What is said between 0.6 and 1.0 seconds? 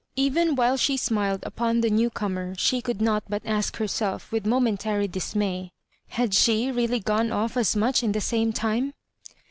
she